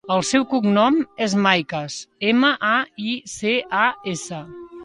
El 0.13 0.21
seu 0.27 0.45
cognom 0.53 0.97
és 1.25 1.35
Maicas: 1.47 1.99
ema, 2.31 2.51
a, 2.73 2.75
i, 3.13 3.15
ce, 3.37 3.55
a, 3.83 3.87
essa. 4.15 4.43